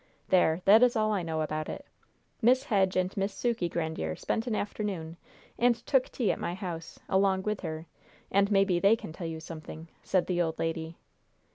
There, 0.29 0.63
that 0.65 0.81
is 0.81 0.95
all 0.95 1.11
I 1.11 1.21
know 1.21 1.41
about 1.41 1.69
it! 1.69 1.85
Miss 2.41 2.63
Hedge 2.63 2.95
and 2.95 3.15
Miss 3.15 3.31
Sukey 3.35 3.69
Grandiere 3.69 4.15
spent 4.17 4.47
an 4.47 4.55
afternoon 4.55 5.15
and 5.59 5.75
took 5.85 6.09
tea 6.09 6.31
at 6.31 6.39
my 6.39 6.55
house, 6.55 6.99
along 7.07 7.43
with 7.43 7.59
her, 7.59 7.85
and 8.31 8.49
maybe 8.49 8.79
they 8.79 8.95
can 8.95 9.13
tell 9.13 9.27
you 9.27 9.39
something," 9.39 9.89
said 10.01 10.25
the 10.25 10.41
old 10.41 10.57
lady. 10.57 10.97